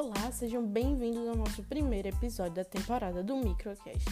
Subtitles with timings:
[0.00, 4.08] Olá, sejam bem-vindos ao nosso primeiro episódio da temporada do Microcast.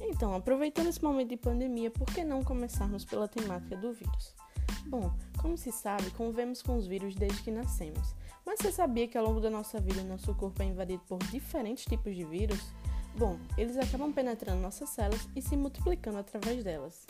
[0.00, 4.34] Então, aproveitando esse momento de pandemia, por que não começarmos pela temática do vírus?
[4.86, 8.16] Bom, como se sabe, convivemos com os vírus desde que nascemos.
[8.44, 11.84] Mas você sabia que ao longo da nossa vida nosso corpo é invadido por diferentes
[11.84, 12.72] tipos de vírus?
[13.16, 17.06] Bom, eles acabam penetrando nossas células e se multiplicando através delas.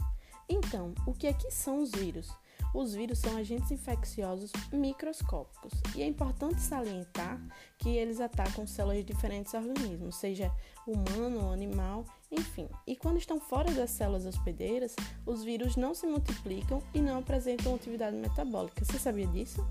[0.47, 2.31] Então, o que é que são os vírus?
[2.75, 7.41] Os vírus são agentes infecciosos microscópicos e é importante salientar
[7.79, 10.53] que eles atacam células de diferentes organismos, seja
[10.87, 12.69] humano animal, enfim.
[12.87, 17.75] E quando estão fora das células hospedeiras, os vírus não se multiplicam e não apresentam
[17.75, 18.85] atividade metabólica.
[18.85, 19.67] Você sabia disso?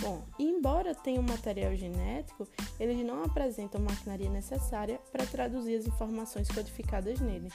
[0.00, 2.46] Bom, embora tenham material genético,
[2.78, 7.50] eles não apresentam maquinaria necessária para traduzir as informações codificadas nele.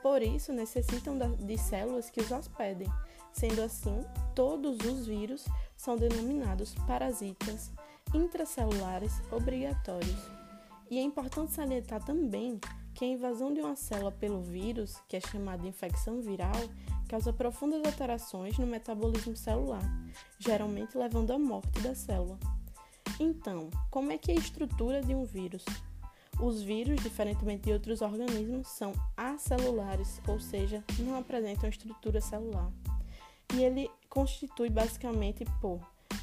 [0.00, 2.88] Por isso, necessitam de células que os hospedem.
[3.34, 4.00] Sendo assim,
[4.32, 5.44] todos os vírus
[5.76, 7.70] são denominados parasitas
[8.14, 10.16] intracelulares obrigatórios.
[10.88, 12.60] E é importante salientar também
[12.94, 16.54] que a invasão de uma célula pelo vírus, que é chamada infecção viral,
[17.08, 19.82] causa profundas alterações no metabolismo celular,
[20.38, 22.38] geralmente levando à morte da célula.
[23.18, 25.64] Então, como é que é a estrutura de um vírus?
[26.40, 32.70] Os vírus, diferentemente de outros organismos, são acelulares, ou seja, não apresentam estrutura celular.
[33.52, 35.80] E ele constitui basicamente por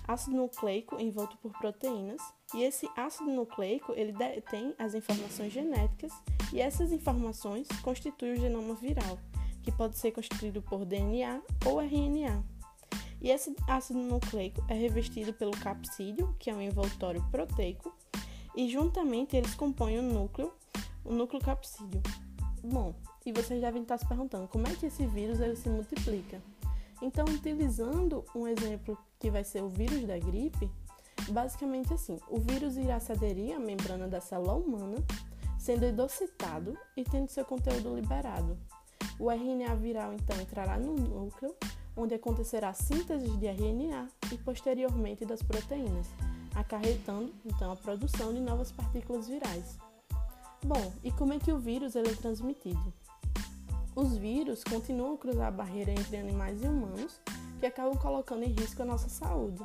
[0.08, 2.22] ácido nucleico envolto por proteínas,
[2.54, 4.14] e esse ácido nucleico ele
[4.50, 6.12] tem as informações genéticas,
[6.52, 9.20] e essas informações constituem o genoma viral,
[9.64, 12.44] que pode ser constituído por DNA ou RNA.
[13.22, 17.96] E esse ácido nucleico é revestido pelo capsídeo, que é um envoltório proteico,
[18.56, 20.52] e juntamente eles compõem o núcleo,
[21.06, 22.02] o núcleo capsídeo.
[22.64, 22.94] Bom,
[23.26, 26.42] e vocês devem estar se perguntando como é que esse vírus ele se multiplica.
[27.02, 30.70] Então, utilizando um exemplo que vai ser o vírus da gripe,
[31.30, 34.98] basicamente assim, o vírus irá se aderir à membrana da célula humana,
[35.58, 38.58] sendo endocitado e tendo seu conteúdo liberado.
[39.20, 41.56] O RNA viral então entrará no núcleo,
[41.96, 46.08] onde acontecerá a síntese de RNA e posteriormente das proteínas,
[46.56, 49.78] acarretando então a produção de novas partículas virais.
[50.64, 52.94] Bom, e como é que o vírus ele é transmitido?
[53.94, 57.20] Os vírus continuam a cruzar a barreira entre animais e humanos,
[57.60, 59.62] que acabam colocando em risco a nossa saúde.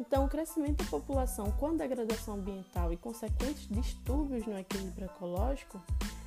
[0.00, 5.80] Então, o crescimento da população com a degradação ambiental e consequentes distúrbios no equilíbrio ecológico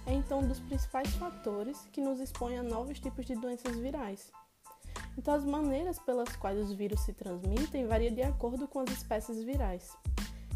[0.06, 4.32] é então um dos principais fatores que nos expõe a novos tipos de doenças virais.
[5.18, 9.44] Então, as maneiras pelas quais os vírus se transmitem variam de acordo com as espécies
[9.44, 9.98] virais.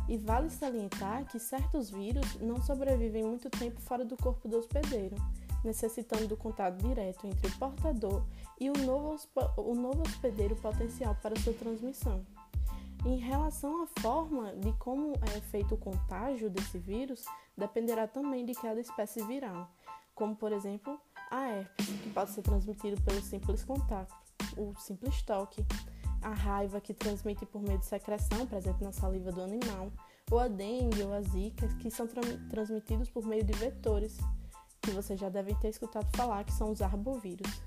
[0.08, 5.16] E vale salientar que certos vírus não sobrevivem muito tempo fora do corpo do hospedeiro,
[5.64, 8.24] necessitando do contato direto entre o portador
[8.60, 9.18] e o novo,
[9.58, 12.26] o novo hospedeiro potencial para sua transmissão.
[13.06, 17.24] Em relação à forma de como é feito o contágio desse vírus,
[17.58, 19.70] dependerá também de cada espécie viral,
[20.14, 21.00] como por exemplo
[21.32, 24.14] a herpes, que pode ser transmitido pelo simples contato,
[24.58, 25.66] o simples toque,
[26.22, 29.92] a raiva que transmite por meio de secreção presente na saliva do animal,
[30.30, 34.18] ou a dengue ou a zika, que são tra transmitidos por meio de vetores,
[34.82, 37.62] que vocês já devem ter escutado falar, que são os arbovírus.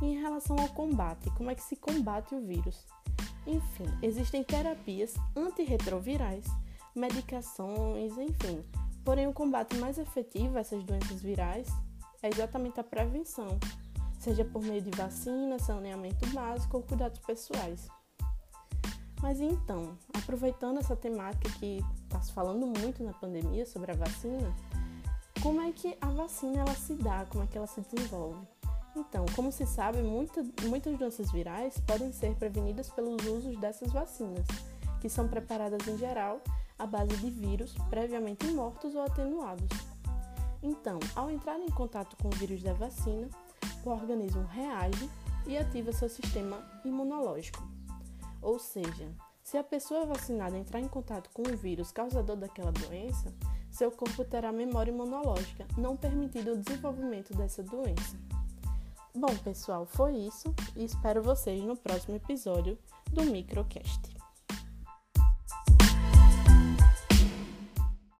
[0.00, 2.86] E em relação ao combate, como é que se combate o vírus?
[3.46, 6.44] Enfim, existem terapias antirretrovirais,
[6.94, 8.64] medicações, enfim.
[9.04, 11.68] Porém, o combate mais efetivo a essas doenças virais
[12.22, 13.58] é exatamente a prevenção,
[14.18, 17.88] seja por meio de vacina, saneamento básico ou cuidados pessoais.
[19.20, 24.54] Mas então, aproveitando essa temática que está se falando muito na pandemia sobre a vacina,
[25.42, 28.46] como é que a vacina ela se dá, como é que ela se desenvolve?
[28.94, 34.46] Então, como se sabe, muita, muitas doenças virais podem ser prevenidas pelos usos dessas vacinas,
[35.00, 36.40] que são preparadas em geral
[36.78, 39.68] à base de vírus previamente mortos ou atenuados.
[40.62, 43.28] Então, ao entrar em contato com o vírus da vacina,
[43.84, 45.10] o organismo reage
[45.44, 47.66] e ativa seu sistema imunológico.
[48.40, 49.08] Ou seja,
[49.42, 53.32] se a pessoa vacinada entrar em contato com o vírus causador daquela doença,
[53.70, 58.16] seu corpo terá memória imunológica, não permitindo o desenvolvimento dessa doença.
[59.14, 62.78] Bom, pessoal, foi isso e espero vocês no próximo episódio
[63.12, 64.21] do Microcast.